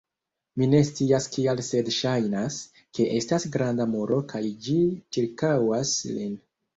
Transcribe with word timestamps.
Mi 0.59 0.67
ne 0.69 0.77
scias 0.85 1.25
kial 1.33 1.59
sed 1.67 1.91
ŝajnas, 1.97 2.57
ke 2.99 3.05
estas 3.17 3.45
granda 3.57 3.87
muro 3.91 4.17
kaj 4.33 4.41
ĝi 4.69 4.79
ĉirkaŭas 5.19 5.93
lin 6.17 6.33